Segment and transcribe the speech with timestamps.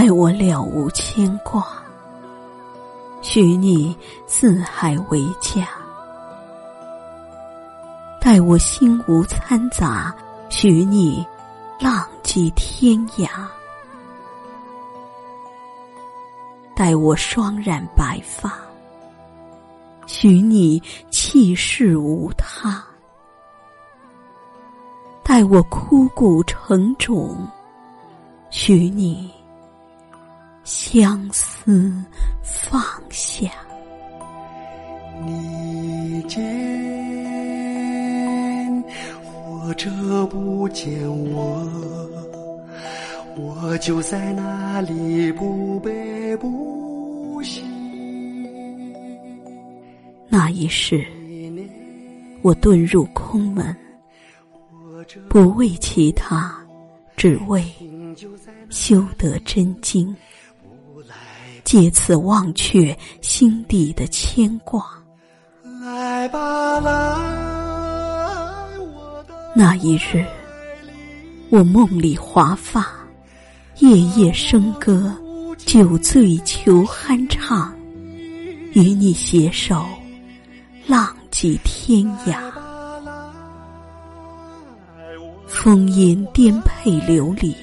[0.00, 1.62] 待我了无牵挂，
[3.20, 3.94] 许你
[4.26, 5.66] 四海为家；
[8.18, 10.10] 待我心无掺杂，
[10.48, 11.22] 许你
[11.78, 13.28] 浪迹天涯；
[16.74, 18.54] 待我双染白发，
[20.06, 22.82] 许你气势无他。
[25.22, 27.36] 待我枯骨成冢，
[28.48, 29.30] 许你
[30.64, 31.92] 相思
[32.42, 33.50] 放下。
[35.24, 36.40] 你见
[39.24, 39.90] 或者
[40.26, 40.90] 不见
[41.32, 41.68] 我，
[43.36, 47.62] 我就在那里不悲不喜。
[50.28, 51.04] 那一世，
[52.42, 53.76] 我遁入空门。
[55.28, 56.54] 不为其他，
[57.16, 57.64] 只为
[58.68, 60.14] 修得真经，
[61.70, 64.84] 借此忘却心底的牵挂。
[65.80, 66.90] 来吧，来！
[69.54, 70.26] 那一日，
[71.48, 72.88] 我梦里华发，
[73.78, 75.16] 夜夜笙歌，
[75.58, 77.72] 酒醉求酣畅，
[78.72, 79.86] 与你携手，
[80.88, 82.50] 浪迹天涯。
[85.46, 87.54] 风烟颠沛流离，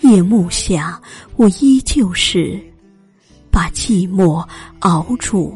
[0.00, 1.00] 夜幕下，
[1.36, 2.60] 我依旧是
[3.52, 4.42] 把寂寞
[4.78, 5.54] 熬煮，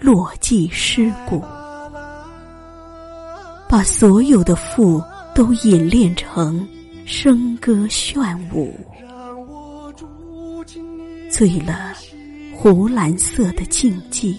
[0.00, 1.40] 落寂尸骨，
[3.68, 5.00] 把所有的负
[5.32, 6.66] 都演练成
[7.06, 8.74] 笙歌炫舞，
[11.30, 11.94] 醉了
[12.52, 14.36] 湖蓝色的静寂。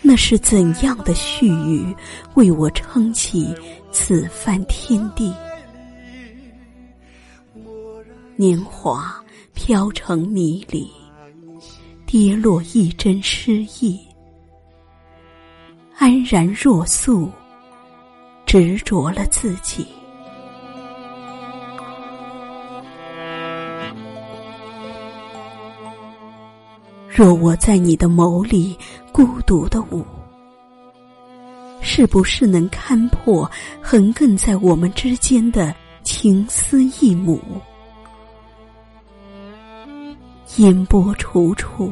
[0.00, 1.94] 那是怎样的絮语，
[2.34, 3.54] 为我撑起
[3.92, 5.30] 此番天地？
[8.34, 9.14] 年华
[9.64, 10.90] 飘成迷离，
[12.04, 13.96] 跌落一针诗意，
[15.96, 17.30] 安然若素，
[18.44, 19.86] 执着了自己。
[27.08, 28.76] 若我在你的眸里
[29.12, 30.04] 孤独的舞，
[31.80, 33.48] 是不是能看破
[33.80, 37.40] 横亘在我们之间的情丝一母？
[40.58, 41.90] 烟波楚楚，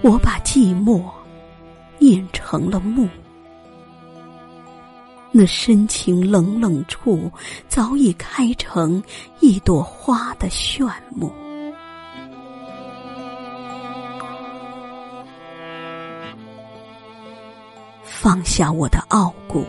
[0.00, 1.02] 我把寂寞
[1.98, 3.08] 念成了木。
[5.32, 7.28] 那深情冷冷处，
[7.66, 9.02] 早已开成
[9.40, 11.32] 一朵花的炫目。
[18.04, 19.64] 放下我的傲骨，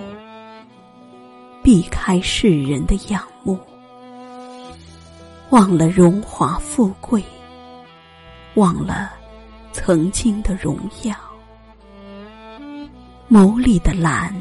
[1.63, 3.57] 避开世人的仰慕，
[5.51, 7.22] 忘了荣华富贵，
[8.56, 9.12] 忘了
[9.73, 11.13] 曾经的荣耀。
[13.29, 14.34] 眸里的蓝，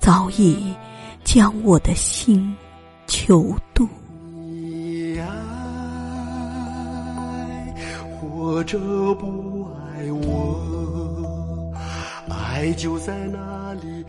[0.00, 0.74] 早已
[1.22, 2.52] 将我的心
[3.06, 3.88] 囚渡。
[4.34, 5.26] 你爱
[8.20, 8.76] 或者
[9.14, 11.70] 不爱我。
[12.28, 14.04] 爱就在那里，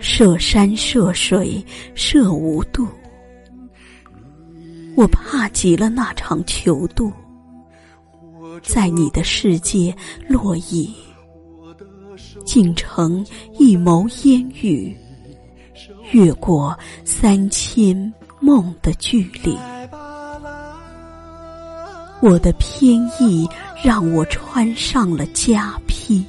[0.00, 1.60] 涉山涉水
[1.96, 2.86] 涉无度，
[4.98, 7.12] 我怕极了那场囚渡，
[8.64, 9.94] 在你的世界
[10.26, 10.92] 落意，
[12.44, 13.24] 竟成
[13.60, 14.96] 一眸烟雨，
[16.10, 19.56] 越过三千梦的距离。
[22.20, 23.48] 我的偏意
[23.84, 26.26] 让我穿上了枷披。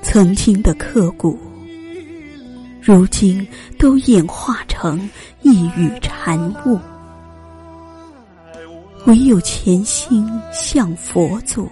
[0.00, 1.38] 曾经的刻骨，
[2.88, 3.46] 如今
[3.78, 4.98] 都演化成
[5.42, 6.80] 一缕禅雾。
[9.04, 11.68] 唯有潜心向佛祖，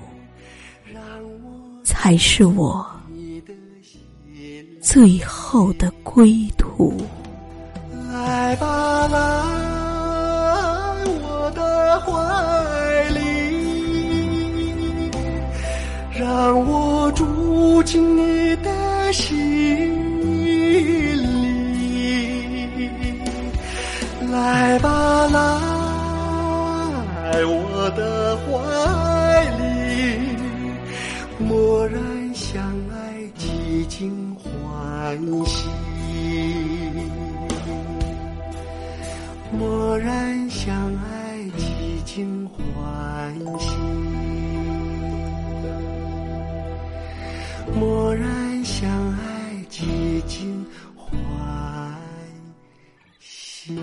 [1.82, 2.86] 才是我
[4.82, 6.94] 最后的归途。
[8.12, 9.16] 来吧，来
[11.22, 13.20] 我的怀里，
[16.12, 18.70] 让我住进你的。
[19.12, 19.85] 心
[31.86, 32.60] 默然相
[32.90, 35.16] 爱，几经欢
[35.46, 35.68] 喜。
[39.52, 43.70] 默然相爱，几经欢喜。
[47.72, 50.66] 默然相爱，几经
[50.96, 51.96] 欢
[53.20, 53.78] 喜。